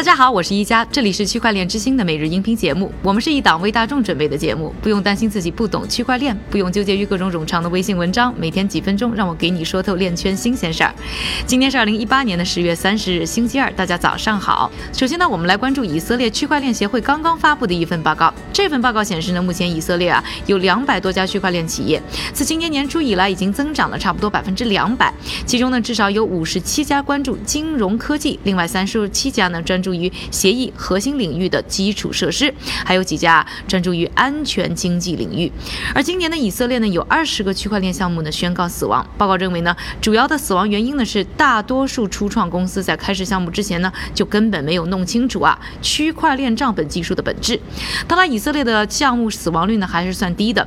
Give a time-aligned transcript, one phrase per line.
[0.00, 2.90] 大家好，我是一加，这里是区块链之星的每日音频节目。
[3.02, 10.94] 我们是一档为大众准备的节目，不用担心自己不懂区块链，不用纠结于各种冗长的微信文章，每天几分钟，让我给你说透链圈新鲜事儿。
[11.44, 14.72] 今天是二零一八年的十月三十日，星期二，大家早上好。
[14.90, 18.32] 首先呢，我们来关注以色列区块链协会刚刚发布的一份报告。
[18.54, 25.12] 这份报告显示呢，目前以色列啊有两百多家区块链企业，自今年年初以来已经增长了差不多百分之两百，
[25.44, 29.89] 其中呢至少有五十七家关注金融科技，另外三十七家呢专注。
[29.94, 32.52] 于协议核心领域的基础设施，
[32.84, 35.50] 还有几家专注于安全经济领域。
[35.94, 39.06] 而今年的以色列呢，有二十个区块链项目呢宣告死亡。
[39.16, 47.58] 报告认为呢，主要的死亡原因呢是大多数初创公司在开始项目之前呢，就根本没有弄清楚啊区块链账本技术的本质。
[48.06, 50.66] 当然，以色列的项目死亡率呢还是算低的。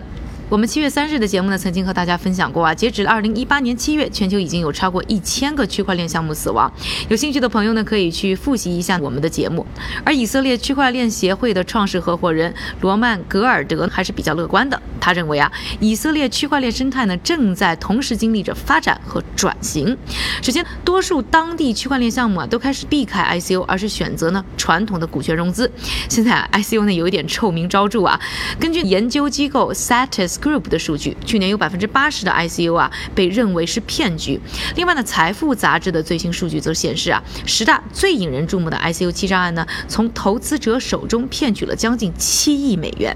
[0.49, 6.71] 我们七月三日的节目呢，曾经和大家分享过啊，截止二零一八年七月，全球已经有超过一千个区块链项目死亡。
[7.09, 9.65] 有兴趣的朋友呢，可以去复习一下我们的节目。
[10.03, 14.79] 而以色列区块链协会的创始合伙人罗曼·格尔德还是比较乐观的。
[14.99, 19.97] 他认为啊，以色列区块链生态呢，正在同时经历着发展和转型。
[20.43, 25.71] 首先，多数当地区块链项目啊，都开始避开 ICO，而是选择呢传统的股权融资。
[26.09, 28.19] 现在啊 ICO 呢，有一点臭名昭著啊。
[28.59, 30.32] 根据研究机构 Satis。
[30.39, 34.39] Group 的数据，去年有百分之八十的 I C U 啊被认为是骗局。
[34.75, 43.15] 另外呢，财富杂志的最新数据则显示啊，十大最引人注目的 I C U 欺诈案呢，从投资者手中骗取了将近七亿美元。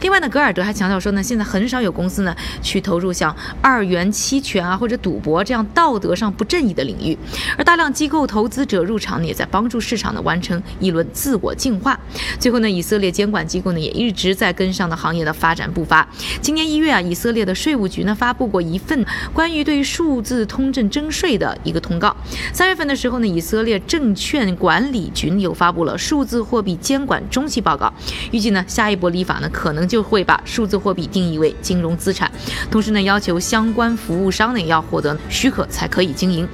[0.00, 7.16] 另外呢，格尔德还强调说呢，现在很少有公司呢去投入像二元期权啊或者赌博这样道德上不正义的领域，
[7.56, 11.98] 而大量机构投资者入场呢，也在帮助市场呢完成一轮自我净化。
[12.40, 16.08] 最后呢，以色列监管机构呢也一直在跟上的行业的发展步伐。
[16.40, 16.66] 今年。
[16.66, 22.14] 一月啊，以色列的税务局呢发布过一份关于对数字通证征税的一个通告。
[22.52, 27.92] 三月份的时候呢，以色列证券管理局又发布了数字货币监管中期报告，
[28.32, 32.28] 预计呢下一波立法呢可能就会把数字货币定义为金融资产，
[32.68, 36.48] 同时呢要求相关服务商呢要获得许可才可以经营。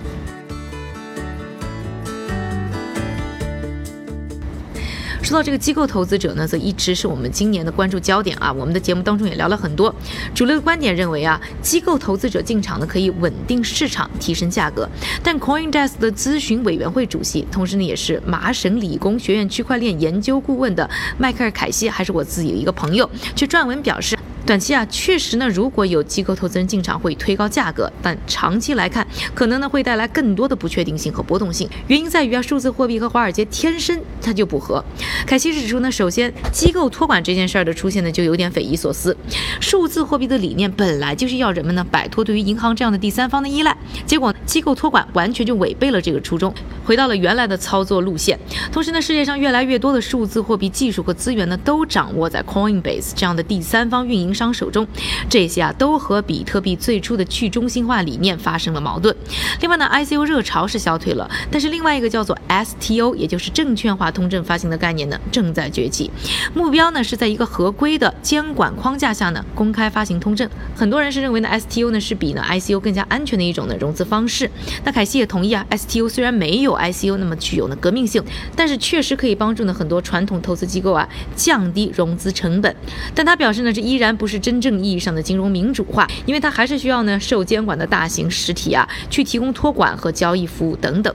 [5.32, 8.52] 说到这个机构投资者呢，则一直是我们今年的关注焦点啊。
[8.52, 9.94] 我们的节目当中也聊了很多，
[10.34, 14.86] 主流的观点认为啊，机构投资者进场呢可以稳定市场、提升价格。
[15.22, 24.18] 但 CoinDesk 的咨询委员会主席，同时呢也是麻省理工学院区块链研究顾问的迈克尔·凯西，还是我自己的一个朋友，却撰文表示。
[24.44, 31.68] 短期啊，确实呢，如果有机构投资人进场，会推高价格，但长期来看，可能呢会带来更多的不确定性和波动性。
[31.86, 34.84] 原因在于啊，数字货币和华尔街天生它就不合。
[35.24, 39.16] 凯西指出呢，首先，机构托管这件事儿的出现呢，就有点匪夷所思。
[39.60, 46.52] 数字货币的理念本来就是要人们呢摆脱对于银行这样的第三方的依赖，结果机构托管完全就违背了这个初衷，
[46.84, 48.36] 回到了原来的操作路线。
[48.72, 54.31] 同时呢，世界上越来越多的数字货币技术和资源呢，都掌握在 Coinbase 这样的第三方运营。
[54.34, 54.86] 商手中，
[55.28, 59.14] 这些啊都和比特币最初的去中心化理念发生了矛盾。
[59.60, 66.10] 另外呢，ICO 热潮是消退了，但是另外一个叫做 STO，也就是证券化通证发行的概念呢正在崛起。
[66.54, 70.48] 目标呢是在一个合规的监管框架下呢公开发行通证。
[70.74, 74.50] 很多人是认为呢 STO 呢是比呢 ICO 更加安全的一种呢融资方式。
[74.84, 78.22] 那凯西也同意啊，STO 虽然没有 ICO 那么具有呢革命性，
[78.54, 82.74] 但是确实可以帮助呢很多传统投资机构啊降低融资成本。
[83.14, 84.16] 但他表示呢这依然。
[84.22, 91.12] 不是真正意义上的金融民主化，因为它还是需要呢受监管的大型实体啊去提供托管和交易服务等等。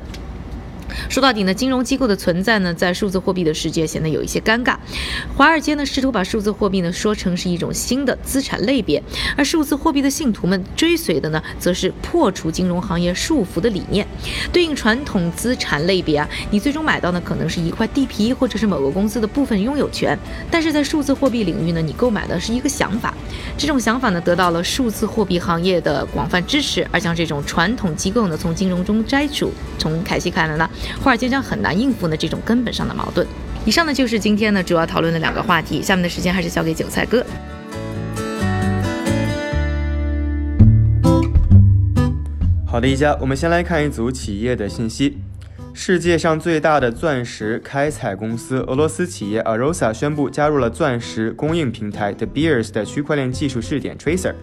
[1.09, 4.75] 说到底呢，金融机构的存在呢，在数字货币的世界显得有一些尴尬。
[5.35, 9.01] 华尔街呢，试图把数字货币呢说成是一种新的资产类别，
[9.35, 14.05] 而数字货币的信徒们追随的呢，则是破除金融行业束缚的理念。
[14.51, 20.17] 对应传统资产类别啊，你最终买到的可能是一块地皮，或者是某个公司的部分拥有权。
[20.51, 23.13] 但是在数字货币领域呢，你购买的是一个想法。
[23.57, 29.51] 这种想法呢，得到了数字货币行业的广泛支持，而将这种传统机构呢从金融中摘除。
[29.77, 30.69] 从凯西看来呢。
[31.01, 33.25] 华尔街将很难应付呢这种根本上的矛盾。
[33.65, 37.25] 以上呢就是今天呢主要讨论的两个话题，下面的时间还是交给韭菜哥。
[42.65, 45.17] 好的，一家，我们先来看一组企业的信息。
[45.73, 54.33] 世界上最大的钻石开采公司俄罗斯企业 Arosa 宣布加入了钻石供应平台 The Beers 的区块链技术试点 Tracer。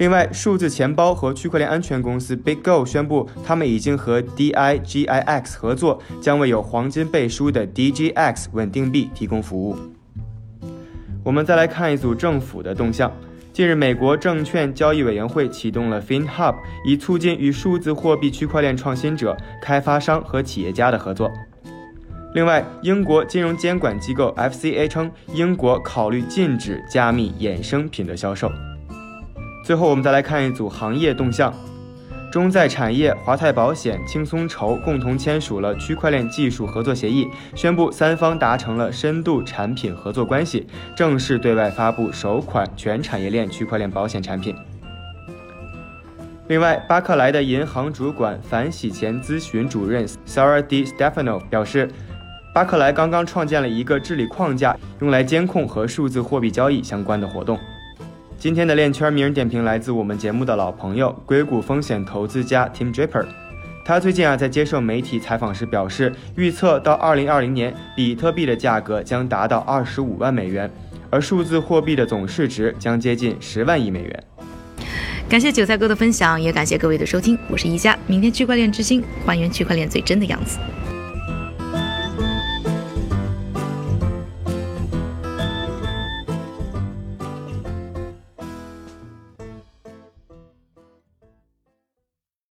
[0.00, 9.76] 另外，数字钱包和区块链安全公司 BigGo 宣布，他们已经和 DIGIX 合作，将为有黄金背书的 DGX 稳定币提供服务。
[11.22, 13.12] 我们再来看一组政府的动向。
[13.52, 16.54] 近日，美国证券交易委员会启动了 FinHub，
[16.86, 21.30] 以促进与数字货币区块链创新者、开发商和企业家的合作。
[22.32, 28.50] 另外，英国金融监管机构 FCA 称，英国考虑禁止加密衍生品的销售。
[29.70, 31.54] 最后，我们再来看一组行业动向。
[32.32, 44.56] 中在产业、华泰保险、轻松筹共同签署了区块链技术合作协议，宣布三方达成了深度产品合作关系，正式对外发布首款全产业链区块链保险产品。
[46.48, 50.84] 另外，巴克莱的银行主管反洗钱咨询主任 Sarah D.
[50.84, 51.88] Stefano 表示，
[52.52, 57.56] 巴克莱刚刚创建了一个治理框架，用来监控和数字货币交易相关的活动。
[58.40, 63.26] 今天的链圈名人点评来自我们节目的老朋友硅谷风险投资家 Tim Draper。
[63.84, 70.70] 他最近啊在接受媒体采访时表示，预测到2020年，比特币的价格将达到25万美元，
[71.10, 74.24] 而数字货币的总市值将接近10万亿美元。
[75.28, 77.94] 感谢韭菜哥的分享，也感谢各位的收听，我是一加。
[78.06, 80.58] 明天区块链之星，还原区块链最真的样子。